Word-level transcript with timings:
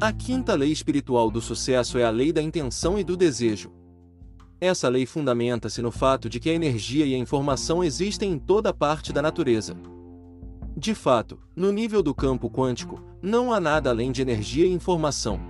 A 0.00 0.12
quinta 0.12 0.54
lei 0.54 0.70
espiritual 0.70 1.28
do 1.28 1.40
sucesso 1.40 1.98
é 1.98 2.04
a 2.04 2.10
lei 2.10 2.32
da 2.32 2.40
intenção 2.40 2.96
e 2.96 3.02
do 3.02 3.16
desejo. 3.16 3.72
Essa 4.60 4.88
lei 4.88 5.04
fundamenta-se 5.04 5.82
no 5.82 5.90
fato 5.90 6.28
de 6.28 6.38
que 6.38 6.48
a 6.48 6.54
energia 6.54 7.04
e 7.04 7.16
a 7.16 7.18
informação 7.18 7.82
existem 7.82 8.30
em 8.30 8.38
toda 8.38 8.72
parte 8.72 9.12
da 9.12 9.20
natureza. 9.20 9.76
De 10.76 10.94
fato, 10.94 11.40
no 11.56 11.72
nível 11.72 12.00
do 12.00 12.14
campo 12.14 12.48
quântico, 12.48 13.02
não 13.20 13.52
há 13.52 13.58
nada 13.58 13.90
além 13.90 14.12
de 14.12 14.22
energia 14.22 14.66
e 14.66 14.72
informação. 14.72 15.40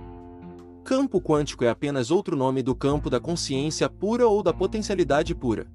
Campo 0.83 1.21
quântico 1.21 1.63
é 1.63 1.69
apenas 1.69 2.09
outro 2.09 2.35
nome 2.35 2.63
do 2.63 2.73
campo 2.73 3.07
da 3.07 3.19
consciência 3.19 3.87
pura 3.87 4.27
ou 4.27 4.41
da 4.41 4.51
potencialidade 4.51 5.35
pura. 5.35 5.67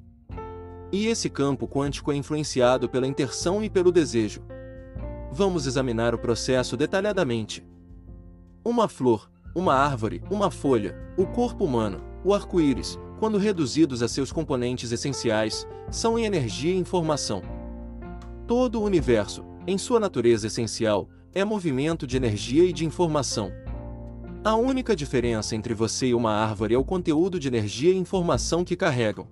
E 0.91 1.07
esse 1.07 1.31
campo 1.31 1.69
quântico 1.69 2.11
é 2.11 2.17
influenciado 2.17 2.89
pela 2.89 3.07
intenção 3.07 3.63
e 3.63 3.71
pelo 3.71 3.93
desejo. 3.93 4.43
Vamos 5.31 5.65
examinar 5.65 6.13
o 6.13 6.19
processo 6.19 6.77
detalhadamente. 6.77 7.65
Uma 8.67 8.89
flor, 8.89 9.31
uma 9.55 9.75
árvore, 9.75 10.23
uma 10.31 10.51
folha, 10.51 10.97
o 11.19 11.27
corpo 11.27 11.67
humano, 11.67 12.01
o 12.25 12.33
arco-íris, 12.33 12.99
quando 13.19 13.37
reduzidos 13.37 14.03
a 14.03 14.09
seus 14.09 14.33
componentes 14.33 14.91
essenciais, 14.91 15.67
são 15.91 16.19
em 16.19 16.25
energia 16.25 16.73
e 16.73 16.79
informação. 16.79 17.43
Todo 18.47 18.81
o 18.81 18.83
universo, 18.83 19.45
em 19.67 19.77
sua 19.77 20.01
natureza 20.01 20.47
essencial, 20.47 21.11
é 21.35 21.45
movimento 21.45 22.07
de 22.07 22.17
energia 22.17 22.65
e 22.65 22.73
de 22.73 22.87
informação. 22.87 23.53
A 24.43 24.55
única 24.57 24.97
diferença 24.97 25.55
entre 25.55 25.75
você 25.75 26.07
e 26.07 26.15
uma 26.15 26.33
árvore 26.33 26.75
é 26.75 26.79
o 26.79 26.85
conteúdo 26.85 27.39
de 27.39 27.49
energia 27.49 27.93
e 27.93 27.99
informação 27.99 28.65
que 28.65 28.77
carregam. 28.77 29.29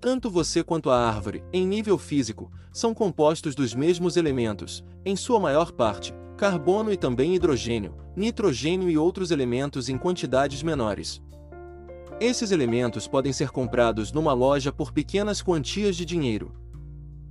Tanto 0.00 0.28
você 0.28 0.64
quanto 0.64 0.90
a 0.90 0.98
árvore, 1.08 1.44
em 1.52 1.64
nível 1.64 1.96
físico, 1.96 2.50
são 2.72 2.92
compostos 2.92 3.54
dos 3.54 3.76
mesmos 3.76 4.16
elementos, 4.16 4.84
em 5.04 5.14
sua 5.14 5.38
maior 5.38 5.70
parte, 5.70 6.12
carbono 6.36 6.92
e 6.92 6.96
também 6.96 7.34
hidrogênio, 7.34 7.94
nitrogênio 8.16 8.90
e 8.90 8.98
outros 8.98 9.30
elementos 9.30 9.88
em 9.88 9.96
quantidades 9.96 10.62
menores. 10.62 11.22
Esses 12.20 12.50
elementos 12.50 13.06
podem 13.06 13.32
ser 13.32 13.50
comprados 13.50 14.12
numa 14.12 14.32
loja 14.32 14.72
por 14.72 14.92
pequenas 14.92 15.42
quantias 15.42 15.96
de 15.96 16.04
dinheiro. 16.04 16.52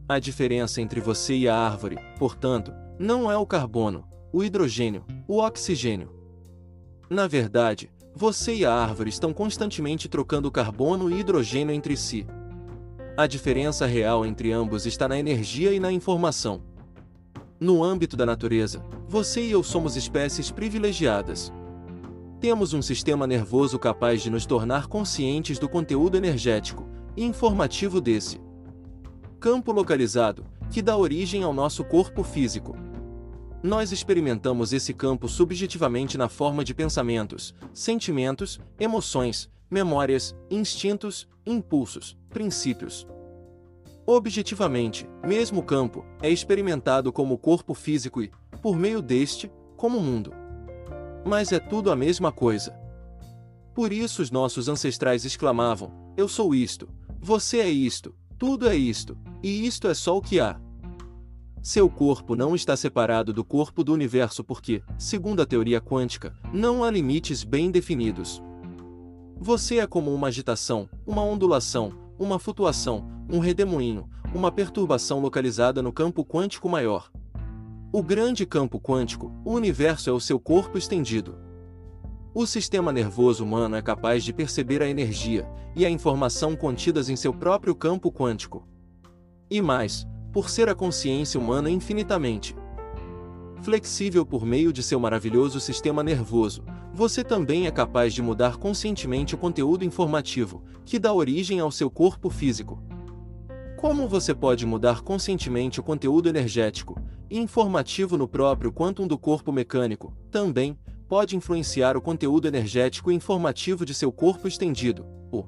A 0.07 0.19
diferença 0.19 0.81
entre 0.81 0.99
você 0.99 1.35
e 1.35 1.47
a 1.47 1.55
árvore, 1.55 1.97
portanto, 2.19 2.73
não 2.99 3.31
é 3.31 3.37
o 3.37 3.45
carbono, 3.45 4.05
o 4.31 4.43
hidrogênio, 4.43 5.05
o 5.27 5.39
oxigênio. 5.39 6.11
Na 7.09 7.27
verdade, 7.27 7.89
você 8.15 8.55
e 8.55 8.65
a 8.65 8.73
árvore 8.73 9.09
estão 9.09 9.33
constantemente 9.33 10.07
trocando 10.07 10.51
carbono 10.51 11.09
e 11.09 11.19
hidrogênio 11.19 11.73
entre 11.73 11.95
si. 11.95 12.27
A 13.15 13.27
diferença 13.27 13.85
real 13.85 14.25
entre 14.25 14.51
ambos 14.51 14.85
está 14.85 15.07
na 15.07 15.17
energia 15.17 15.71
e 15.71 15.79
na 15.79 15.91
informação. 15.91 16.72
No 17.63 17.81
âmbito 17.81 18.17
da 18.17 18.25
natureza, 18.25 18.83
você 19.07 19.41
e 19.41 19.51
eu 19.51 19.63
somos 19.63 19.95
espécies 19.95 20.51
privilegiadas. 20.51 21.49
Temos 22.37 22.73
um 22.73 22.81
sistema 22.81 23.25
nervoso 23.25 23.79
capaz 23.79 24.21
de 24.21 24.29
nos 24.29 24.45
tornar 24.45 24.87
conscientes 24.87 25.57
do 25.57 25.69
conteúdo 25.69 26.17
energético 26.17 26.85
e 27.15 27.23
informativo 27.23 28.01
desse 28.01 28.37
campo 29.39 29.71
localizado, 29.71 30.45
que 30.69 30.81
dá 30.81 30.97
origem 30.97 31.43
ao 31.43 31.53
nosso 31.53 31.85
corpo 31.85 32.21
físico. 32.21 32.75
Nós 33.63 33.93
experimentamos 33.93 34.73
esse 34.73 34.93
campo 34.93 35.29
subjetivamente 35.29 36.17
na 36.17 36.27
forma 36.27 36.65
de 36.65 36.73
pensamentos, 36.73 37.55
sentimentos, 37.73 38.59
emoções, 38.77 39.49
memórias, 39.71 40.35
instintos, 40.51 41.29
impulsos, 41.45 42.17
princípios. 42.29 43.07
Objetivamente, 44.05 45.07
mesmo 45.25 45.61
o 45.61 45.63
campo 45.63 46.05
é 46.21 46.29
experimentado 46.29 47.11
como 47.13 47.37
corpo 47.37 47.73
físico 47.73 48.21
e, 48.21 48.31
por 48.61 48.77
meio 48.77 49.01
deste, 49.01 49.49
como 49.77 49.99
mundo. 49.99 50.33
Mas 51.25 51.53
é 51.53 51.59
tudo 51.59 51.89
a 51.89 51.95
mesma 51.95 52.31
coisa. 52.31 52.77
Por 53.73 53.93
isso 53.93 54.21
os 54.21 54.29
nossos 54.29 54.67
ancestrais 54.67 55.23
exclamavam: 55.23 55.91
Eu 56.17 56.27
sou 56.27 56.53
isto, 56.53 56.89
você 57.21 57.59
é 57.59 57.69
isto, 57.69 58.13
tudo 58.37 58.67
é 58.67 58.75
isto, 58.75 59.17
e 59.41 59.65
isto 59.65 59.87
é 59.87 59.93
só 59.93 60.17
o 60.17 60.21
que 60.21 60.39
há. 60.39 60.59
Seu 61.61 61.89
corpo 61.89 62.35
não 62.35 62.53
está 62.53 62.75
separado 62.75 63.31
do 63.31 63.41
corpo 63.41 63.85
do 63.85 63.93
universo 63.93 64.43
porque, 64.43 64.83
segundo 64.97 65.41
a 65.41 65.45
teoria 65.45 65.79
quântica, 65.79 66.35
não 66.51 66.83
há 66.83 66.91
limites 66.91 67.41
bem 67.45 67.71
definidos. 67.71 68.43
Você 69.37 69.79
é 69.79 69.87
como 69.87 70.13
uma 70.13 70.27
agitação, 70.27 70.89
uma 71.07 71.23
ondulação, 71.23 72.02
uma 72.17 72.39
flutuação, 72.39 73.07
um 73.29 73.39
redemoinho, 73.39 74.09
uma 74.33 74.51
perturbação 74.51 75.19
localizada 75.19 75.81
no 75.81 75.91
campo 75.91 76.25
quântico 76.25 76.69
maior. 76.69 77.11
O 77.91 78.01
grande 78.01 78.45
campo 78.45 78.79
quântico, 78.79 79.31
o 79.45 79.53
universo 79.53 80.09
é 80.09 80.13
o 80.13 80.19
seu 80.19 80.39
corpo 80.39 80.77
estendido. 80.77 81.37
O 82.33 82.47
sistema 82.47 82.91
nervoso 82.91 83.43
humano 83.43 83.75
é 83.75 83.81
capaz 83.81 84.23
de 84.23 84.33
perceber 84.33 84.81
a 84.81 84.87
energia 84.87 85.47
e 85.75 85.85
a 85.85 85.89
informação 85.89 86.55
contidas 86.55 87.09
em 87.09 87.15
seu 87.15 87.33
próprio 87.33 87.75
campo 87.75 88.11
quântico. 88.11 88.67
E 89.49 89.61
mais, 89.61 90.07
por 90.31 90.49
ser 90.49 90.67
a 90.67 90.73
consciência 90.73 91.39
humana 91.39 91.69
infinitamente 91.69 92.55
flexível 93.63 94.25
por 94.25 94.45
meio 94.45 94.73
de 94.73 94.83
seu 94.83 94.99
maravilhoso 94.99 95.59
sistema 95.59 96.03
nervoso, 96.03 96.63
você 96.93 97.23
também 97.23 97.65
é 97.65 97.71
capaz 97.71 98.13
de 98.13 98.21
mudar 98.21 98.57
conscientemente 98.57 99.35
o 99.35 99.37
conteúdo 99.37 99.85
informativo, 99.85 100.61
que 100.85 100.99
dá 100.99 101.13
origem 101.13 101.61
ao 101.61 101.71
seu 101.71 101.89
corpo 101.89 102.29
físico. 102.29 102.83
Como 103.77 104.07
você 104.07 104.33
pode 104.33 104.65
mudar 104.65 105.01
conscientemente 105.01 105.79
o 105.79 105.83
conteúdo 105.83 106.27
energético 106.27 107.01
e 107.29 107.39
informativo 107.39 108.17
no 108.17 108.27
próprio 108.27 108.71
quantum 108.71 109.07
do 109.07 109.17
corpo 109.17 109.51
mecânico, 109.51 110.13
também, 110.29 110.77
pode 111.07 111.37
influenciar 111.37 111.95
o 111.95 112.01
conteúdo 112.01 112.47
energético 112.47 113.11
e 113.11 113.15
informativo 113.15 113.85
de 113.85 113.93
seu 113.93 114.11
corpo 114.11 114.47
estendido, 114.47 115.05
o 115.31 115.45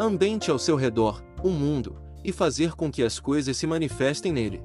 ambiente 0.00 0.50
ao 0.50 0.58
seu 0.58 0.76
redor, 0.76 1.22
o 1.42 1.50
mundo, 1.50 1.96
e 2.24 2.32
fazer 2.32 2.72
com 2.72 2.90
que 2.90 3.02
as 3.02 3.20
coisas 3.20 3.56
se 3.56 3.66
manifestem 3.66 4.32
nele. 4.32 4.62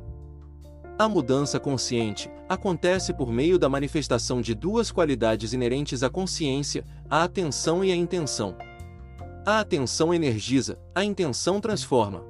A 0.99 1.07
mudança 1.07 1.59
consciente 1.59 2.27
acontece 2.49 3.13
por 3.13 3.31
meio 3.31 3.59
da 3.59 3.69
manifestação 3.69 4.41
de 4.41 4.55
duas 4.55 4.91
qualidades 4.91 5.53
inerentes 5.53 6.01
à 6.01 6.09
consciência, 6.09 6.83
a 7.07 7.23
atenção 7.23 7.85
e 7.85 7.91
a 7.91 7.95
intenção. 7.95 8.57
A 9.45 9.59
atenção 9.59 10.11
energiza, 10.11 10.79
a 10.95 11.03
intenção 11.03 11.61
transforma. 11.61 12.23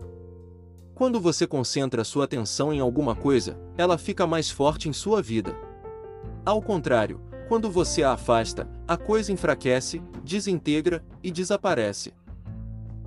Quando 0.93 1.17
você 1.17 1.47
concentra 1.47 2.03
sua 2.03 2.25
atenção 2.25 2.73
em 2.73 2.81
alguma 2.81 3.15
coisa, 3.15 3.57
ela 3.77 3.97
fica 3.97 4.27
mais 4.27 4.49
forte 4.49 4.89
em 4.89 4.93
sua 4.93 5.21
vida. 5.21 5.55
Ao 6.45 6.61
contrário, 6.61 7.21
quando 7.47 7.71
você 7.71 8.03
a 8.03 8.11
afasta, 8.11 8.67
a 8.85 8.97
coisa 8.97 9.31
enfraquece, 9.31 10.01
desintegra 10.25 11.01
e 11.23 11.31
desaparece. 11.31 12.13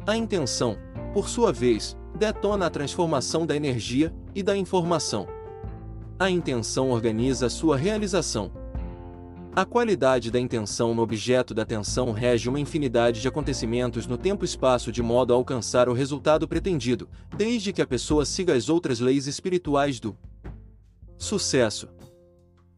A 0.07 0.17
intenção, 0.17 0.79
por 1.13 1.29
sua 1.29 1.53
vez, 1.53 1.99
detona 2.19 2.65
a 2.65 2.71
transformação 2.71 3.45
da 3.45 3.55
energia 3.55 4.15
e 4.35 4.43
da 4.43 4.57
informação. 4.57 5.27
A 6.21 6.29
intenção 6.29 6.91
organiza 6.91 7.49
sua 7.49 7.79
realização. 7.79 8.53
A 9.57 9.65
qualidade 9.65 10.31
da 10.31 10.39
intenção 10.39 10.95
no 10.95 11.01
objeto 11.01 11.55
da 11.55 11.63
atenção 11.63 12.13
rege 12.13 12.47
uma 12.47 12.61
infinidade 12.61 13.23
de 13.23 13.27
acontecimentos 13.27 14.07
no 14.07 14.19
tempo-espaço 14.19 14.93
de 14.93 15.03
modo 15.03 15.33
a 15.33 15.37
alcançar 15.37 15.89
o 15.89 15.95
resultado 15.95 16.47
pretendido, 16.47 17.09
desde 17.35 17.73
que 17.73 17.81
a 17.81 17.87
pessoa 17.87 18.27
siga 18.27 18.53
as 18.53 18.69
outras 18.69 19.01
leis 19.01 19.27
espirituais 19.27 19.99
do 19.99 20.15
sucesso. 21.17 21.89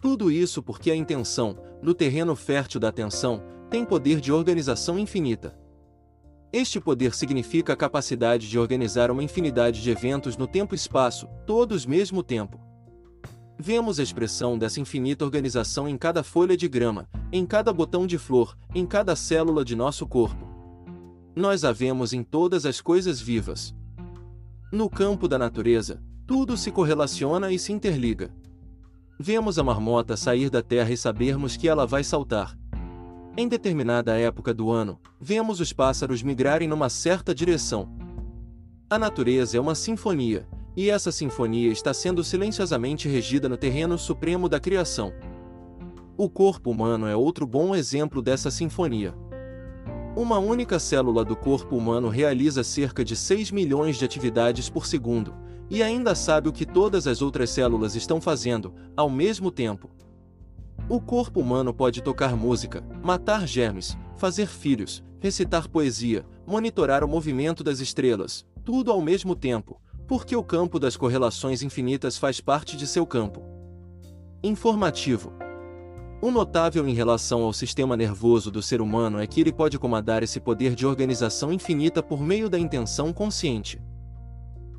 Tudo 0.00 0.30
isso 0.30 0.62
porque 0.62 0.92
a 0.92 0.94
intenção, 0.94 1.58
no 1.82 1.94
terreno 1.94 2.36
fértil 2.36 2.78
da 2.78 2.90
atenção, 2.90 3.42
tem 3.68 3.84
poder 3.84 4.20
de 4.20 4.30
organização 4.30 4.96
infinita. 4.96 5.58
Este 6.52 6.78
poder 6.78 7.12
significa 7.12 7.72
a 7.72 7.76
capacidade 7.76 8.48
de 8.48 8.56
organizar 8.56 9.10
uma 9.10 9.24
infinidade 9.24 9.82
de 9.82 9.90
eventos 9.90 10.36
no 10.36 10.46
tempo 10.46 10.76
e 10.76 10.76
espaço, 10.76 11.26
todos 11.44 11.84
mesmo 11.84 12.22
tempo. 12.22 12.71
Vemos 13.64 14.00
a 14.00 14.02
expressão 14.02 14.58
dessa 14.58 14.80
infinita 14.80 15.24
organização 15.24 15.88
em 15.88 15.96
cada 15.96 16.24
folha 16.24 16.56
de 16.56 16.66
grama, 16.66 17.08
em 17.30 17.46
cada 17.46 17.72
botão 17.72 18.08
de 18.08 18.18
flor, 18.18 18.58
em 18.74 18.84
cada 18.84 19.14
célula 19.14 19.64
de 19.64 19.76
nosso 19.76 20.04
corpo. 20.04 20.44
Nós 21.36 21.64
a 21.64 21.70
vemos 21.70 22.12
em 22.12 22.24
todas 22.24 22.66
as 22.66 22.80
coisas 22.80 23.20
vivas. 23.20 23.72
No 24.72 24.90
campo 24.90 25.28
da 25.28 25.38
natureza, 25.38 26.02
tudo 26.26 26.56
se 26.56 26.72
correlaciona 26.72 27.52
e 27.52 27.58
se 27.58 27.72
interliga. 27.72 28.34
Vemos 29.16 29.60
a 29.60 29.62
marmota 29.62 30.16
sair 30.16 30.50
da 30.50 30.60
terra 30.60 30.90
e 30.90 30.96
sabermos 30.96 31.56
que 31.56 31.68
ela 31.68 31.86
vai 31.86 32.02
saltar. 32.02 32.58
Em 33.36 33.46
determinada 33.46 34.18
época 34.18 34.52
do 34.52 34.72
ano, 34.72 34.98
vemos 35.20 35.60
os 35.60 35.72
pássaros 35.72 36.20
migrarem 36.20 36.66
numa 36.66 36.88
certa 36.88 37.32
direção. 37.32 37.88
A 38.90 38.98
natureza 38.98 39.56
é 39.56 39.60
uma 39.60 39.76
sinfonia, 39.76 40.48
e 40.76 40.90
essa 40.90 41.12
sinfonia 41.12 41.70
está 41.70 41.92
sendo 41.92 42.24
silenciosamente 42.24 43.08
regida 43.08 43.48
no 43.48 43.56
terreno 43.56 43.98
supremo 43.98 44.48
da 44.48 44.58
criação. 44.58 45.12
O 46.16 46.28
corpo 46.28 46.70
humano 46.70 47.06
é 47.06 47.16
outro 47.16 47.46
bom 47.46 47.74
exemplo 47.74 48.22
dessa 48.22 48.50
sinfonia. 48.50 49.14
Uma 50.14 50.38
única 50.38 50.78
célula 50.78 51.24
do 51.24 51.34
corpo 51.34 51.76
humano 51.76 52.08
realiza 52.08 52.62
cerca 52.62 53.04
de 53.04 53.16
6 53.16 53.50
milhões 53.50 53.96
de 53.96 54.04
atividades 54.04 54.68
por 54.68 54.86
segundo, 54.86 55.34
e 55.70 55.82
ainda 55.82 56.14
sabe 56.14 56.48
o 56.48 56.52
que 56.52 56.66
todas 56.66 57.06
as 57.06 57.22
outras 57.22 57.48
células 57.48 57.94
estão 57.94 58.20
fazendo, 58.20 58.74
ao 58.94 59.08
mesmo 59.08 59.50
tempo. 59.50 59.90
O 60.88 61.00
corpo 61.00 61.40
humano 61.40 61.72
pode 61.72 62.02
tocar 62.02 62.36
música, 62.36 62.84
matar 63.02 63.46
germes, 63.46 63.96
fazer 64.16 64.46
filhos, 64.46 65.02
recitar 65.18 65.66
poesia, 65.68 66.26
monitorar 66.46 67.02
o 67.02 67.08
movimento 67.08 67.64
das 67.64 67.80
estrelas, 67.80 68.44
tudo 68.62 68.90
ao 68.90 69.00
mesmo 69.00 69.34
tempo, 69.34 69.80
porque 70.06 70.36
o 70.36 70.42
campo 70.42 70.78
das 70.78 70.96
correlações 70.96 71.62
infinitas 71.62 72.18
faz 72.18 72.40
parte 72.40 72.76
de 72.76 72.86
seu 72.86 73.06
campo. 73.06 73.42
Informativo. 74.42 75.32
O 76.20 76.30
notável 76.30 76.86
em 76.86 76.94
relação 76.94 77.42
ao 77.42 77.52
sistema 77.52 77.96
nervoso 77.96 78.50
do 78.50 78.62
ser 78.62 78.80
humano 78.80 79.18
é 79.18 79.26
que 79.26 79.40
ele 79.40 79.52
pode 79.52 79.78
comandar 79.78 80.22
esse 80.22 80.38
poder 80.38 80.74
de 80.74 80.86
organização 80.86 81.52
infinita 81.52 82.02
por 82.02 82.20
meio 82.20 82.48
da 82.48 82.58
intenção 82.58 83.12
consciente. 83.12 83.82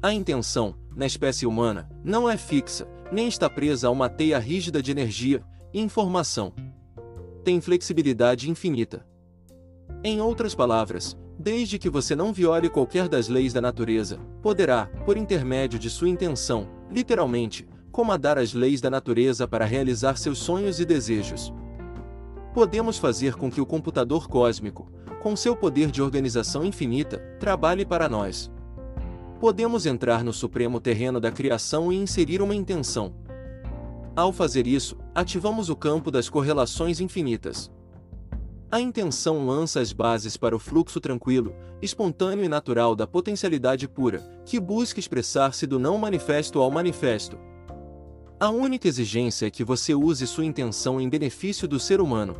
A 0.01 0.13
intenção, 0.13 0.75
na 0.95 1.05
espécie 1.05 1.45
humana, 1.45 1.89
não 2.03 2.29
é 2.29 2.37
fixa, 2.37 2.87
nem 3.11 3.27
está 3.27 3.49
presa 3.49 3.87
a 3.87 3.91
uma 3.91 4.09
teia 4.09 4.39
rígida 4.39 4.81
de 4.81 4.91
energia 4.91 5.43
e 5.73 5.81
informação. 5.81 6.53
Tem 7.43 7.59
flexibilidade 7.59 8.49
infinita. 8.49 9.05
Em 10.03 10.21
outras 10.21 10.55
palavras, 10.55 11.17
desde 11.37 11.79
que 11.79 11.89
você 11.89 12.15
não 12.15 12.31
viole 12.31 12.69
qualquer 12.69 13.07
das 13.07 13.27
leis 13.27 13.53
da 13.53 13.61
natureza, 13.61 14.19
poderá, 14.41 14.87
por 15.05 15.17
intermédio 15.17 15.79
de 15.79 15.89
sua 15.89 16.09
intenção, 16.09 16.67
literalmente, 16.91 17.67
comandar 17.91 18.37
as 18.37 18.53
leis 18.53 18.81
da 18.81 18.89
natureza 18.89 19.47
para 19.47 19.65
realizar 19.65 20.17
seus 20.17 20.39
sonhos 20.39 20.79
e 20.79 20.85
desejos. 20.85 21.53
Podemos 22.53 22.97
fazer 22.97 23.35
com 23.35 23.51
que 23.51 23.61
o 23.61 23.65
computador 23.65 24.27
cósmico, 24.27 24.91
com 25.21 25.35
seu 25.35 25.55
poder 25.55 25.89
de 25.89 26.01
organização 26.01 26.63
infinita, 26.65 27.17
trabalhe 27.39 27.85
para 27.85 28.09
nós. 28.09 28.51
Podemos 29.39 29.85
entrar 29.85 30.23
no 30.23 30.33
supremo 30.33 30.79
terreno 30.79 31.19
da 31.19 31.31
criação 31.31 31.91
e 31.91 31.97
inserir 31.97 32.41
uma 32.41 32.55
intenção. 32.55 33.13
Ao 34.15 34.31
fazer 34.31 34.67
isso, 34.67 34.97
ativamos 35.13 35.69
o 35.69 35.75
campo 35.75 36.11
das 36.11 36.29
correlações 36.29 36.99
infinitas. 36.99 37.71
A 38.73 38.81
intenção 38.81 39.45
lança 39.45 39.79
as 39.79 39.93
bases 39.93 40.35
para 40.35 40.55
o 40.55 40.59
fluxo 40.59 40.99
tranquilo, 40.99 41.53
espontâneo 41.79 42.43
e 42.43 42.49
natural 42.49 42.95
da 42.95 43.05
potencialidade 43.05 43.87
pura, 43.87 44.17
que 44.47 44.59
busca 44.59 44.99
expressar-se 44.99 45.67
do 45.67 45.77
não 45.77 45.95
manifesto 45.95 46.59
ao 46.59 46.71
manifesto. 46.71 47.37
A 48.39 48.49
única 48.49 48.87
exigência 48.87 49.45
é 49.45 49.51
que 49.51 49.63
você 49.63 49.93
use 49.93 50.25
sua 50.25 50.43
intenção 50.43 50.99
em 50.99 51.07
benefício 51.07 51.67
do 51.67 51.79
ser 51.79 52.01
humano. 52.01 52.35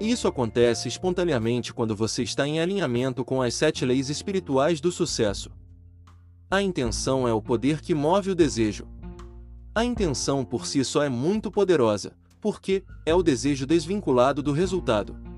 Isso 0.00 0.26
acontece 0.26 0.88
espontaneamente 0.88 1.74
quando 1.74 1.94
você 1.94 2.22
está 2.22 2.48
em 2.48 2.58
alinhamento 2.58 3.22
com 3.22 3.42
as 3.42 3.52
sete 3.52 3.84
leis 3.84 4.08
espirituais 4.08 4.80
do 4.80 4.90
sucesso. 4.90 5.50
A 6.50 6.62
intenção 6.62 7.28
é 7.28 7.34
o 7.34 7.42
poder 7.42 7.82
que 7.82 7.94
move 7.94 8.30
o 8.30 8.34
desejo. 8.34 8.88
A 9.74 9.84
intenção 9.84 10.42
por 10.42 10.66
si 10.66 10.82
só 10.82 11.02
é 11.02 11.10
muito 11.10 11.50
poderosa, 11.50 12.16
porque 12.40 12.82
é 13.04 13.14
o 13.14 13.22
desejo 13.22 13.66
desvinculado 13.66 14.42
do 14.42 14.50
resultado. 14.50 15.33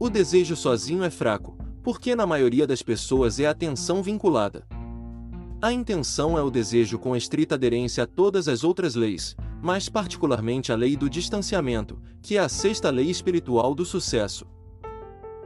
O 0.00 0.08
desejo 0.08 0.54
sozinho 0.54 1.02
é 1.02 1.10
fraco, 1.10 1.58
porque 1.82 2.14
na 2.14 2.24
maioria 2.24 2.68
das 2.68 2.82
pessoas 2.82 3.40
é 3.40 3.46
a 3.46 3.50
atenção 3.50 4.00
vinculada. 4.00 4.64
A 5.60 5.72
intenção 5.72 6.38
é 6.38 6.42
o 6.42 6.50
desejo 6.50 7.00
com 7.00 7.16
estrita 7.16 7.56
aderência 7.56 8.04
a 8.04 8.06
todas 8.06 8.46
as 8.46 8.62
outras 8.62 8.94
leis, 8.94 9.34
mas 9.60 9.88
particularmente 9.88 10.70
a 10.70 10.76
lei 10.76 10.96
do 10.96 11.10
distanciamento, 11.10 12.00
que 12.22 12.36
é 12.36 12.40
a 12.40 12.48
sexta 12.48 12.90
lei 12.90 13.10
espiritual 13.10 13.74
do 13.74 13.84
sucesso. 13.84 14.46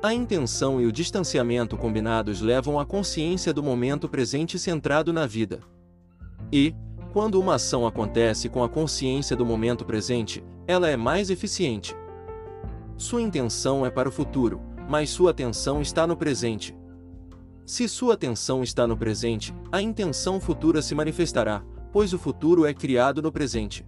A 0.02 0.12
intenção 0.12 0.78
e 0.82 0.84
o 0.86 0.92
distanciamento 0.92 1.74
combinados 1.78 2.42
levam 2.42 2.78
à 2.78 2.84
consciência 2.84 3.54
do 3.54 3.62
momento 3.62 4.06
presente 4.06 4.58
centrado 4.58 5.14
na 5.14 5.26
vida. 5.26 5.60
E, 6.52 6.74
quando 7.10 7.40
uma 7.40 7.54
ação 7.54 7.86
acontece 7.86 8.50
com 8.50 8.62
a 8.62 8.68
consciência 8.68 9.34
do 9.34 9.46
momento 9.46 9.82
presente, 9.82 10.44
ela 10.66 10.90
é 10.90 10.96
mais 10.96 11.30
eficiente. 11.30 11.96
Sua 13.02 13.20
intenção 13.20 13.84
é 13.84 13.90
para 13.90 14.08
o 14.08 14.12
futuro, 14.12 14.60
mas 14.88 15.10
sua 15.10 15.32
atenção 15.32 15.82
está 15.82 16.06
no 16.06 16.16
presente. 16.16 16.72
Se 17.66 17.88
sua 17.88 18.14
atenção 18.14 18.62
está 18.62 18.86
no 18.86 18.96
presente, 18.96 19.52
a 19.72 19.82
intenção 19.82 20.40
futura 20.40 20.80
se 20.80 20.94
manifestará, 20.94 21.64
pois 21.92 22.12
o 22.12 22.18
futuro 22.18 22.64
é 22.64 22.72
criado 22.72 23.20
no 23.20 23.32
presente. 23.32 23.84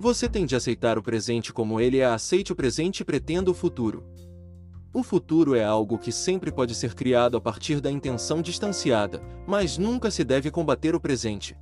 Você 0.00 0.28
tem 0.28 0.46
de 0.46 0.56
aceitar 0.56 0.98
o 0.98 1.02
presente 1.02 1.52
como 1.52 1.80
ele 1.80 1.98
é, 1.98 2.06
aceite 2.06 2.52
o 2.52 2.56
presente 2.56 3.00
e 3.00 3.04
pretenda 3.04 3.52
o 3.52 3.54
futuro. 3.54 4.04
O 4.92 5.04
futuro 5.04 5.54
é 5.54 5.64
algo 5.64 5.96
que 5.96 6.10
sempre 6.10 6.50
pode 6.50 6.74
ser 6.74 6.94
criado 6.94 7.36
a 7.36 7.40
partir 7.40 7.80
da 7.80 7.88
intenção 7.88 8.42
distanciada, 8.42 9.22
mas 9.46 9.78
nunca 9.78 10.10
se 10.10 10.24
deve 10.24 10.50
combater 10.50 10.92
o 10.92 11.00
presente. 11.00 11.56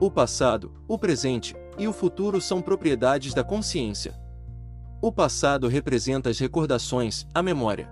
O 0.00 0.10
passado, 0.10 0.72
o 0.88 0.98
presente 0.98 1.54
e 1.78 1.86
o 1.86 1.92
futuro 1.92 2.40
são 2.40 2.60
propriedades 2.60 3.32
da 3.32 3.44
consciência. 3.44 4.20
O 5.04 5.10
passado 5.10 5.66
representa 5.66 6.30
as 6.30 6.38
recordações, 6.38 7.26
a 7.34 7.42
memória. 7.42 7.90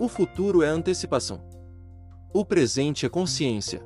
O 0.00 0.08
futuro 0.08 0.62
é 0.62 0.68
antecipação. 0.68 1.44
O 2.32 2.46
presente 2.46 3.04
é 3.04 3.10
consciência. 3.10 3.84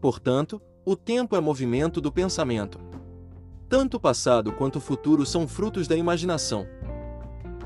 Portanto, 0.00 0.62
o 0.86 0.94
tempo 0.94 1.34
é 1.34 1.40
movimento 1.40 2.00
do 2.00 2.12
pensamento. 2.12 2.78
Tanto 3.68 3.96
o 3.96 4.00
passado 4.00 4.52
quanto 4.52 4.76
o 4.76 4.80
futuro 4.80 5.26
são 5.26 5.48
frutos 5.48 5.88
da 5.88 5.96
imaginação. 5.96 6.64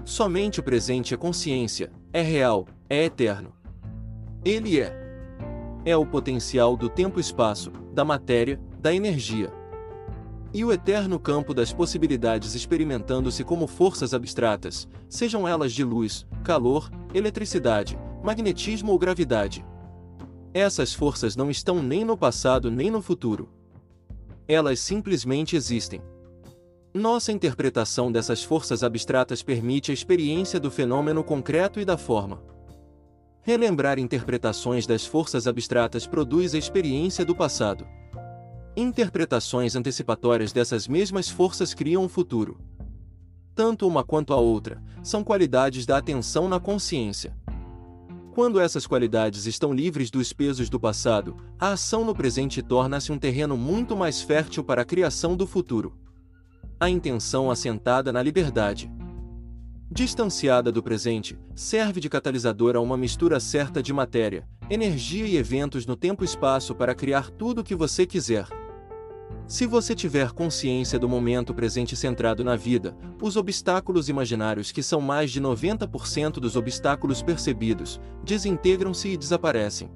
Somente 0.06 0.58
o 0.58 0.62
presente 0.62 1.12
é 1.12 1.16
consciência, 1.18 1.92
é 2.14 2.22
real, 2.22 2.66
é 2.88 3.04
eterno. 3.04 3.52
Ele 4.42 4.80
é. 4.80 4.96
É 5.84 5.94
o 5.94 6.06
potencial 6.06 6.78
do 6.78 6.88
tempo-espaço, 6.88 7.70
da 7.92 8.06
matéria, 8.06 8.58
da 8.80 8.94
energia 8.94 9.52
e 10.52 10.64
o 10.64 10.72
eterno 10.72 11.18
campo 11.18 11.52
das 11.52 11.72
possibilidades 11.72 12.54
experimentando-se 12.54 13.44
como 13.44 13.66
forças 13.66 14.14
abstratas, 14.14 14.88
sejam 15.08 15.46
elas 15.46 15.72
de 15.72 15.84
luz, 15.84 16.26
calor, 16.44 16.90
eletricidade, 17.12 17.98
magnetismo 18.22 18.92
ou 18.92 18.98
gravidade. 18.98 19.64
Essas 20.54 20.94
forças 20.94 21.36
não 21.36 21.50
estão 21.50 21.82
nem 21.82 22.04
no 22.04 22.16
passado 22.16 22.70
nem 22.70 22.90
no 22.90 23.02
futuro. 23.02 23.48
Elas 24.48 24.80
simplesmente 24.80 25.56
existem. 25.56 26.00
Nossa 26.94 27.30
interpretação 27.30 28.10
dessas 28.10 28.42
forças 28.42 28.82
abstratas 28.82 29.42
permite 29.42 29.90
a 29.90 29.94
experiência 29.94 30.58
do 30.58 30.70
fenômeno 30.70 31.22
concreto 31.22 31.78
e 31.78 31.84
da 31.84 31.98
forma. 31.98 32.42
Relembrar 33.42 33.98
interpretações 33.98 34.86
das 34.86 35.04
forças 35.04 35.46
abstratas 35.46 36.06
produz 36.06 36.54
a 36.54 36.58
experiência 36.58 37.24
do 37.24 37.34
passado. 37.34 37.86
Interpretações 38.78 39.74
antecipatórias 39.74 40.52
dessas 40.52 40.86
mesmas 40.86 41.30
forças 41.30 41.72
criam 41.72 42.04
o 42.04 42.10
futuro. 42.10 42.58
Tanto 43.54 43.88
uma 43.88 44.04
quanto 44.04 44.34
a 44.34 44.36
outra 44.36 44.82
são 45.02 45.24
qualidades 45.24 45.86
da 45.86 45.96
atenção 45.96 46.46
na 46.46 46.60
consciência. 46.60 47.34
Quando 48.34 48.60
essas 48.60 48.86
qualidades 48.86 49.46
estão 49.46 49.72
livres 49.72 50.10
dos 50.10 50.30
pesos 50.34 50.68
do 50.68 50.78
passado, 50.78 51.38
a 51.58 51.72
ação 51.72 52.04
no 52.04 52.14
presente 52.14 52.60
torna-se 52.60 53.10
um 53.10 53.18
terreno 53.18 53.56
muito 53.56 53.96
mais 53.96 54.20
fértil 54.20 54.62
para 54.62 54.82
a 54.82 54.84
criação 54.84 55.34
do 55.34 55.46
futuro. 55.46 55.96
A 56.78 56.90
intenção 56.90 57.50
assentada 57.50 58.12
na 58.12 58.22
liberdade. 58.22 58.92
Distanciada 59.90 60.70
do 60.70 60.82
presente, 60.82 61.38
serve 61.54 61.98
de 61.98 62.10
catalisador 62.10 62.76
a 62.76 62.80
uma 62.80 62.98
mistura 62.98 63.40
certa 63.40 63.82
de 63.82 63.94
matéria, 63.94 64.46
energia 64.68 65.26
e 65.26 65.38
eventos 65.38 65.86
no 65.86 65.96
tempo-espaço 65.96 66.74
para 66.74 66.94
criar 66.94 67.30
tudo 67.30 67.62
o 67.62 67.64
que 67.64 67.74
você 67.74 68.04
quiser. 68.04 68.46
Se 69.48 69.64
você 69.64 69.94
tiver 69.94 70.32
consciência 70.32 70.98
do 70.98 71.08
momento 71.08 71.54
presente 71.54 71.94
centrado 71.94 72.42
na 72.42 72.56
vida, 72.56 72.96
os 73.22 73.36
obstáculos 73.36 74.08
imaginários, 74.08 74.72
que 74.72 74.82
são 74.82 75.00
mais 75.00 75.30
de 75.30 75.40
90% 75.40 76.32
dos 76.40 76.56
obstáculos 76.56 77.22
percebidos, 77.22 78.00
desintegram-se 78.24 79.08
e 79.10 79.16
desaparecem. 79.16 79.88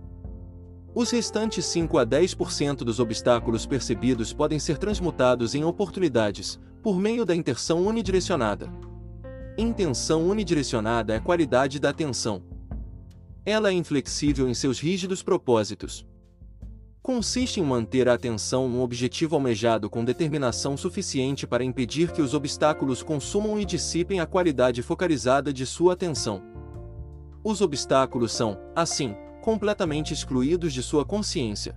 Os 0.95 1.11
restantes 1.11 1.65
5 1.67 1.99
a 1.99 2.07
10% 2.07 2.79
dos 2.79 3.01
obstáculos 3.01 3.67
percebidos 3.67 4.33
podem 4.33 4.59
ser 4.59 4.79
transmutados 4.79 5.55
em 5.55 5.65
oportunidades, 5.65 6.61
por 6.81 6.99
meio 6.99 7.25
da 7.25 7.35
intenção 7.35 7.85
unidirecionada. 7.85 8.73
Intenção 9.59 10.29
unidirecionada 10.29 11.13
é 11.13 11.17
a 11.17 11.21
qualidade 11.21 11.81
da 11.81 11.91
atenção. 11.91 12.43
Ela 13.45 13.71
é 13.71 13.73
inflexível 13.73 14.49
em 14.49 14.55
seus 14.55 14.79
rígidos 14.79 15.23
propósitos 15.23 16.07
consiste 17.03 17.61
em 17.61 17.65
manter 17.65 18.09
a 18.09 18.15
atenção 18.15 18.69
num 18.69 18.83
objetivo 18.83 19.35
almejado 19.35 19.89
com 19.89 20.05
determinação 20.05 20.77
suficiente 20.77 21.47
para 21.47 21.65
impedir 21.65 22.13
que 22.13 22.23
os 22.23 22.35
obstáculos 22.35 23.03
consumam 23.03 23.59
e 23.59 23.65
dissipem 23.65 24.21
a 24.21 24.27
qualidade 24.27 24.83
focalizada 24.83 25.53
de 25.53 25.65
sua 25.65 25.95
atenção. 25.95 26.43
Os 27.43 27.61
obstáculos 27.61 28.33
são, 28.33 28.59
assim, 28.77 29.15
completamente 29.43 30.13
excluídos 30.13 30.73
de 30.73 30.83
sua 30.83 31.05
consciência. 31.05 31.75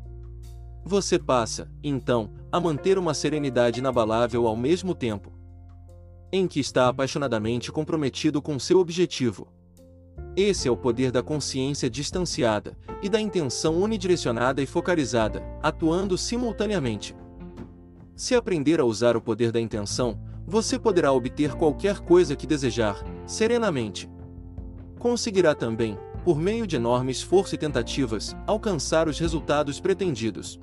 Você 0.84 1.18
passa, 1.18 1.72
então, 1.82 2.34
a 2.52 2.60
manter 2.60 2.98
uma 2.98 3.14
serenidade 3.14 3.80
inabalável 3.80 4.46
ao 4.46 4.58
mesmo 4.58 4.94
tempo 4.94 5.32
em 6.34 6.48
que 6.48 6.60
está 6.60 6.88
apaixonadamente 6.88 7.72
comprometido 7.72 8.42
com 8.42 8.58
seu 8.58 8.80
objetivo. 8.80 9.48
Esse 10.36 10.68
é 10.68 10.72
o 10.72 10.78
poder 10.78 11.12
da 11.12 11.22
consciência 11.22 11.88
distanciada 11.88 12.76
e 13.04 13.10
da 13.10 13.22
intenção 13.22 13.78
unidirecionada 13.80 14.64
e 14.64 14.66
focalizada, 14.66 15.44
atuando 15.62 16.18
simultaneamente. 16.18 17.16
Se 18.16 18.34
aprender 18.34 18.80
a 18.80 18.86
usar 18.86 19.16
o 19.16 19.22
poder 19.22 19.52
da 19.52 19.62
intenção, 19.62 20.20
você 20.48 20.80
poderá 20.80 21.14
obter 21.14 21.54
qualquer 21.54 22.00
coisa 22.00 22.36
que 22.36 22.48
desejar, 22.48 23.04
serenamente. 23.28 24.10
Conseguirá 24.98 25.54
também, 25.54 26.00
por 26.24 26.40
meio 26.40 26.66
de 26.66 26.78
enorme 26.78 27.12
esforço 27.12 27.54
e 27.54 27.58
tentativas, 27.58 28.36
alcançar 28.48 29.08
os 29.08 29.20
resultados 29.20 29.80
pretendidos. 29.80 30.60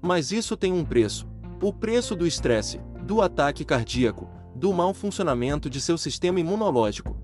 Mas 0.00 0.30
isso 0.30 0.56
tem 0.56 0.72
um 0.72 0.84
preço: 0.84 1.26
o 1.60 1.72
preço 1.72 2.14
do 2.14 2.26
estresse, 2.28 2.80
do 3.02 3.20
ataque 3.22 3.64
cardíaco, 3.64 4.28
do 4.54 4.72
mau 4.72 4.94
funcionamento 4.94 5.68
de 5.68 5.80
seu 5.80 5.98
sistema 5.98 6.38
imunológico. 6.38 7.16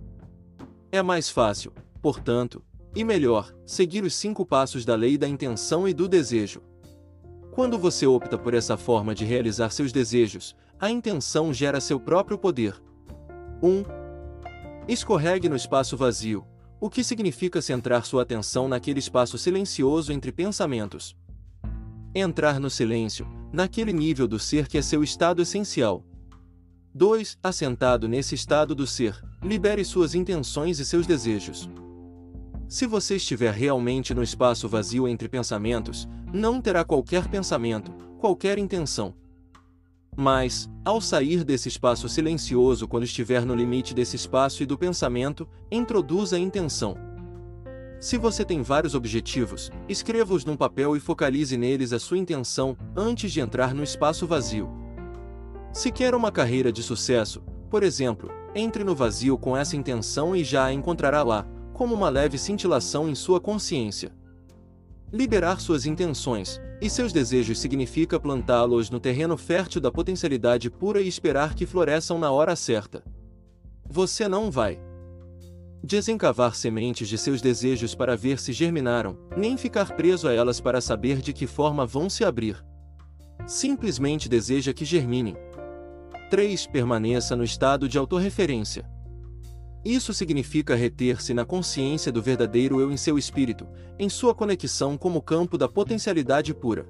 É 0.94 1.02
mais 1.02 1.28
fácil, 1.28 1.72
portanto, 2.00 2.62
e 2.94 3.02
melhor, 3.02 3.52
seguir 3.66 4.04
os 4.04 4.14
cinco 4.14 4.46
passos 4.46 4.84
da 4.84 4.94
lei 4.94 5.18
da 5.18 5.26
intenção 5.26 5.88
e 5.88 5.92
do 5.92 6.06
desejo. 6.06 6.62
Quando 7.50 7.76
você 7.76 8.06
opta 8.06 8.38
por 8.38 8.54
essa 8.54 8.76
forma 8.76 9.12
de 9.12 9.24
realizar 9.24 9.70
seus 9.70 9.90
desejos, 9.90 10.54
a 10.78 10.88
intenção 10.88 11.52
gera 11.52 11.80
seu 11.80 11.98
próprio 11.98 12.38
poder. 12.38 12.80
1. 13.60 13.68
Um, 13.68 13.82
escorregue 14.86 15.48
no 15.48 15.56
espaço 15.56 15.96
vazio, 15.96 16.46
o 16.80 16.88
que 16.88 17.02
significa 17.02 17.60
centrar 17.60 18.06
sua 18.06 18.22
atenção 18.22 18.68
naquele 18.68 19.00
espaço 19.00 19.36
silencioso 19.36 20.12
entre 20.12 20.30
pensamentos. 20.30 21.16
Entrar 22.14 22.60
no 22.60 22.70
silêncio, 22.70 23.26
naquele 23.52 23.92
nível 23.92 24.28
do 24.28 24.38
ser 24.38 24.68
que 24.68 24.78
é 24.78 24.82
seu 24.82 25.02
estado 25.02 25.42
essencial. 25.42 26.04
2. 26.96 27.38
Assentado 27.42 28.06
nesse 28.08 28.36
estado 28.36 28.72
do 28.72 28.86
ser, 28.86 29.20
libere 29.42 29.84
suas 29.84 30.14
intenções 30.14 30.78
e 30.78 30.84
seus 30.84 31.08
desejos. 31.08 31.68
Se 32.68 32.86
você 32.86 33.16
estiver 33.16 33.52
realmente 33.52 34.14
no 34.14 34.22
espaço 34.22 34.68
vazio 34.68 35.08
entre 35.08 35.28
pensamentos, 35.28 36.08
não 36.32 36.60
terá 36.60 36.84
qualquer 36.84 37.26
pensamento, 37.26 37.90
qualquer 38.20 38.58
intenção. 38.58 39.12
Mas, 40.16 40.70
ao 40.84 41.00
sair 41.00 41.42
desse 41.42 41.68
espaço 41.68 42.08
silencioso 42.08 42.86
quando 42.86 43.02
estiver 43.02 43.44
no 43.44 43.56
limite 43.56 43.92
desse 43.92 44.14
espaço 44.14 44.62
e 44.62 44.66
do 44.66 44.78
pensamento, 44.78 45.48
introduza 45.72 46.36
a 46.36 46.38
intenção. 46.38 46.96
Se 47.98 48.16
você 48.16 48.44
tem 48.44 48.62
vários 48.62 48.94
objetivos, 48.94 49.68
escreva-os 49.88 50.44
num 50.44 50.56
papel 50.56 50.96
e 50.96 51.00
focalize 51.00 51.56
neles 51.56 51.92
a 51.92 51.98
sua 51.98 52.18
intenção 52.18 52.76
antes 52.94 53.32
de 53.32 53.40
entrar 53.40 53.74
no 53.74 53.82
espaço 53.82 54.28
vazio. 54.28 54.83
Se 55.74 55.90
quer 55.90 56.14
uma 56.14 56.30
carreira 56.30 56.70
de 56.70 56.84
sucesso, 56.84 57.42
por 57.68 57.82
exemplo, 57.82 58.30
entre 58.54 58.84
no 58.84 58.94
vazio 58.94 59.36
com 59.36 59.56
essa 59.56 59.74
intenção 59.74 60.34
e 60.36 60.44
já 60.44 60.66
a 60.66 60.72
encontrará 60.72 61.24
lá, 61.24 61.44
como 61.72 61.92
uma 61.92 62.08
leve 62.08 62.38
cintilação 62.38 63.08
em 63.08 63.14
sua 63.16 63.40
consciência. 63.40 64.12
Liberar 65.12 65.60
suas 65.60 65.84
intenções 65.84 66.60
e 66.80 66.88
seus 66.88 67.12
desejos 67.12 67.58
significa 67.58 68.20
plantá-los 68.20 68.88
no 68.88 69.00
terreno 69.00 69.36
fértil 69.36 69.80
da 69.80 69.90
potencialidade 69.90 70.70
pura 70.70 71.00
e 71.00 71.08
esperar 71.08 71.54
que 71.56 71.66
floresçam 71.66 72.20
na 72.20 72.30
hora 72.30 72.54
certa. 72.54 73.02
Você 73.84 74.28
não 74.28 74.52
vai 74.52 74.78
desencavar 75.82 76.54
sementes 76.54 77.08
de 77.08 77.18
seus 77.18 77.42
desejos 77.42 77.96
para 77.96 78.16
ver 78.16 78.38
se 78.38 78.52
germinaram, 78.52 79.18
nem 79.36 79.56
ficar 79.56 79.96
preso 79.96 80.28
a 80.28 80.32
elas 80.32 80.60
para 80.60 80.80
saber 80.80 81.20
de 81.20 81.32
que 81.32 81.48
forma 81.48 81.84
vão 81.84 82.08
se 82.08 82.24
abrir. 82.24 82.64
Simplesmente 83.44 84.28
deseja 84.28 84.72
que 84.72 84.84
germinem. 84.84 85.36
3. 86.34 86.66
Permaneça 86.66 87.36
no 87.36 87.44
estado 87.44 87.88
de 87.88 87.96
autorreferência. 87.96 88.84
Isso 89.84 90.12
significa 90.12 90.74
reter-se 90.74 91.32
na 91.32 91.44
consciência 91.44 92.10
do 92.10 92.20
verdadeiro 92.20 92.80
eu 92.80 92.90
em 92.90 92.96
seu 92.96 93.16
espírito, 93.16 93.68
em 94.00 94.08
sua 94.08 94.34
conexão 94.34 94.98
como 94.98 95.22
campo 95.22 95.56
da 95.56 95.68
potencialidade 95.68 96.52
pura. 96.52 96.88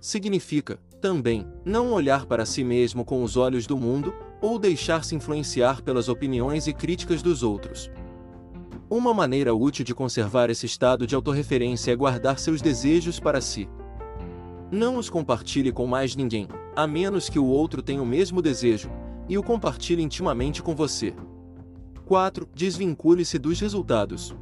Significa, 0.00 0.78
também, 0.98 1.46
não 1.62 1.92
olhar 1.92 2.24
para 2.24 2.46
si 2.46 2.64
mesmo 2.64 3.04
com 3.04 3.22
os 3.22 3.36
olhos 3.36 3.66
do 3.66 3.76
mundo, 3.76 4.14
ou 4.40 4.58
deixar-se 4.58 5.14
influenciar 5.14 5.82
pelas 5.82 6.08
opiniões 6.08 6.66
e 6.66 6.72
críticas 6.72 7.20
dos 7.20 7.42
outros. 7.42 7.90
Uma 8.88 9.12
maneira 9.12 9.54
útil 9.54 9.84
de 9.84 9.94
conservar 9.94 10.48
esse 10.48 10.64
estado 10.64 11.06
de 11.06 11.14
autorreferência 11.14 11.92
é 11.92 11.96
guardar 11.96 12.38
seus 12.38 12.62
desejos 12.62 13.20
para 13.20 13.42
si. 13.42 13.68
Não 14.70 14.98
os 14.98 15.08
compartilhe 15.08 15.72
com 15.72 15.86
mais 15.86 16.14
ninguém, 16.14 16.46
a 16.76 16.86
menos 16.86 17.28
que 17.30 17.38
o 17.38 17.46
outro 17.46 17.82
tenha 17.82 18.02
o 18.02 18.06
mesmo 18.06 18.42
desejo, 18.42 18.90
e 19.26 19.38
o 19.38 19.42
compartilhe 19.42 20.02
intimamente 20.02 20.62
com 20.62 20.74
você. 20.74 21.14
4. 22.04 22.48
Desvincule-se 22.54 23.38
dos 23.38 23.58
resultados. 23.60 24.34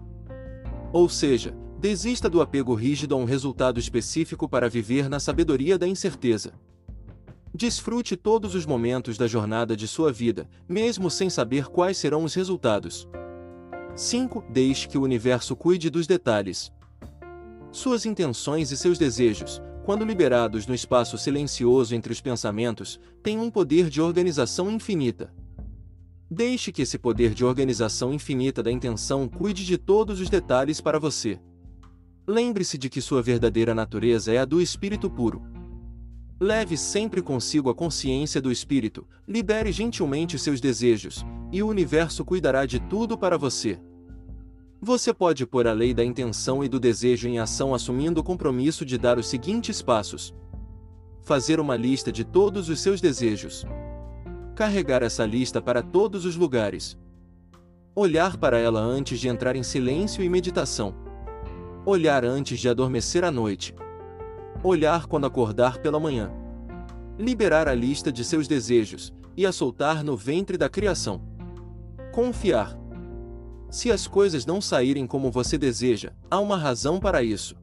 Ou 0.92 1.08
seja, 1.08 1.56
desista 1.78 2.28
do 2.28 2.40
apego 2.40 2.74
rígido 2.74 3.14
a 3.14 3.18
um 3.18 3.24
resultado 3.24 3.78
específico 3.78 4.48
para 4.48 4.68
viver 4.68 5.08
na 5.08 5.20
sabedoria 5.20 5.78
da 5.78 5.86
incerteza. 5.86 6.52
Desfrute 7.54 8.16
todos 8.16 8.54
os 8.54 8.66
momentos 8.66 9.16
da 9.16 9.26
jornada 9.26 9.76
de 9.76 9.86
sua 9.86 10.12
vida, 10.12 10.48
mesmo 10.68 11.08
sem 11.08 11.30
saber 11.30 11.66
quais 11.66 11.96
serão 11.96 12.24
os 12.24 12.34
resultados. 12.34 13.08
5. 13.94 14.44
Deixe 14.50 14.88
que 14.88 14.98
o 14.98 15.02
universo 15.02 15.56
cuide 15.56 15.88
dos 15.88 16.06
detalhes. 16.06 16.70
Suas 17.70 18.04
intenções 18.04 18.70
e 18.70 18.76
seus 18.76 18.98
desejos, 18.98 19.62
quando 19.86 20.04
liberados 20.04 20.66
no 20.66 20.74
espaço 20.74 21.16
silencioso 21.16 21.94
entre 21.94 22.12
os 22.12 22.20
pensamentos, 22.20 22.98
têm 23.22 23.38
um 23.38 23.48
poder 23.48 23.88
de 23.88 24.02
organização 24.02 24.68
infinita. 24.68 25.32
Deixe 26.28 26.72
que 26.72 26.82
esse 26.82 26.98
poder 26.98 27.32
de 27.32 27.44
organização 27.44 28.12
infinita 28.12 28.64
da 28.64 28.72
intenção 28.72 29.28
cuide 29.28 29.64
de 29.64 29.78
todos 29.78 30.20
os 30.20 30.28
detalhes 30.28 30.80
para 30.80 30.98
você. 30.98 31.38
Lembre-se 32.26 32.76
de 32.76 32.90
que 32.90 33.00
sua 33.00 33.22
verdadeira 33.22 33.76
natureza 33.76 34.32
é 34.32 34.38
a 34.38 34.44
do 34.44 34.60
espírito 34.60 35.08
puro. 35.08 35.40
Leve 36.40 36.76
sempre 36.76 37.22
consigo 37.22 37.70
a 37.70 37.74
consciência 37.74 38.42
do 38.42 38.50
espírito, 38.50 39.06
libere 39.26 39.70
gentilmente 39.70 40.36
seus 40.36 40.60
desejos, 40.60 41.24
e 41.52 41.62
o 41.62 41.68
universo 41.68 42.24
cuidará 42.24 42.66
de 42.66 42.80
tudo 42.80 43.16
para 43.16 43.38
você. 43.38 43.78
Você 44.86 45.12
pode 45.12 45.44
pôr 45.44 45.66
a 45.66 45.72
lei 45.72 45.92
da 45.92 46.04
intenção 46.04 46.62
e 46.62 46.68
do 46.68 46.78
desejo 46.78 47.26
em 47.26 47.40
ação 47.40 47.74
assumindo 47.74 48.20
o 48.20 48.22
compromisso 48.22 48.86
de 48.86 48.96
dar 48.96 49.18
os 49.18 49.26
seguintes 49.26 49.82
passos: 49.82 50.32
fazer 51.22 51.58
uma 51.58 51.74
lista 51.74 52.12
de 52.12 52.22
todos 52.22 52.68
os 52.68 52.78
seus 52.78 53.00
desejos, 53.00 53.66
carregar 54.54 55.02
essa 55.02 55.26
lista 55.26 55.60
para 55.60 55.82
todos 55.82 56.24
os 56.24 56.36
lugares, 56.36 56.96
olhar 57.96 58.36
para 58.36 58.60
ela 58.60 58.78
antes 58.78 59.18
de 59.18 59.26
entrar 59.26 59.56
em 59.56 59.64
silêncio 59.64 60.22
e 60.22 60.28
meditação, 60.28 60.94
olhar 61.84 62.24
antes 62.24 62.60
de 62.60 62.68
adormecer 62.68 63.24
à 63.24 63.30
noite 63.32 63.74
olhar 64.62 65.06
quando 65.06 65.26
acordar 65.26 65.78
pela 65.78 65.98
manhã. 65.98 66.30
Liberar 67.18 67.66
a 67.66 67.74
lista 67.74 68.12
de 68.12 68.24
seus 68.24 68.46
desejos 68.46 69.12
e 69.36 69.44
a 69.44 69.50
soltar 69.50 70.04
no 70.04 70.16
ventre 70.16 70.56
da 70.56 70.68
criação. 70.68 71.20
Confiar. 72.12 72.85
Se 73.76 73.92
as 73.92 74.06
coisas 74.06 74.46
não 74.46 74.58
saírem 74.58 75.06
como 75.06 75.30
você 75.30 75.58
deseja, 75.58 76.14
há 76.30 76.40
uma 76.40 76.56
razão 76.56 76.98
para 76.98 77.22
isso. 77.22 77.54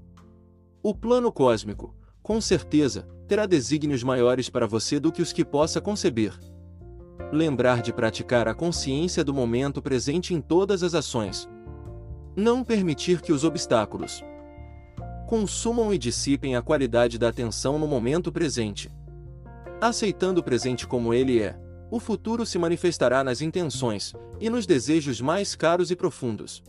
O 0.84 0.94
plano 0.94 1.32
cósmico, 1.32 1.96
com 2.22 2.40
certeza, 2.40 3.08
terá 3.28 3.48
desígnios 3.48 4.04
maiores 4.04 4.48
para 4.48 4.68
você 4.68 5.00
do 5.00 5.12
que 5.12 5.24
os 5.24 5.34
que 5.34 5.44
possa 5.44 5.82
conceber. 5.82 6.38
Lembrar 7.32 7.82
de 7.82 7.92
praticar 7.92 8.48
a 8.48 8.54
consciência 8.54 9.24
do 9.24 9.34
momento 9.34 9.82
presente 9.82 10.36
em 10.36 10.40
todas 10.40 10.84
as 10.84 10.94
ações. 10.94 11.50
Não 12.36 12.64
permitir 12.64 13.20
que 13.20 13.34
os 13.34 13.44
obstáculos, 13.44 14.24
consumam 15.28 15.92
e 15.92 15.98
dissipem 15.98 16.56
a 16.56 16.62
qualidade 16.62 17.18
da 17.18 17.30
atenção 17.30 17.80
no 17.80 17.88
momento 17.88 18.32
presente. 18.32 18.88
Aceitando 19.82 20.42
o 20.42 20.44
presente 20.44 20.86
como 20.86 21.12
ele 21.12 21.42
é, 21.42 21.58
o 21.94 22.00
futuro 22.00 22.44
se 22.44 22.58
manifestará 22.58 23.24
nas 23.24 23.40
intenções 23.40 24.16
e 24.42 24.50
nos 24.50 24.66
desejos 24.66 25.22
mais 25.22 25.54
caros 25.54 25.92
e 25.92 25.96
profundos. 25.96 26.64